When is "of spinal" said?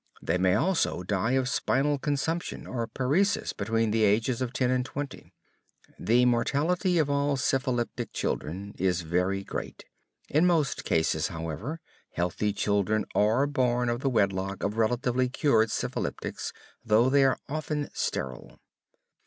1.33-1.99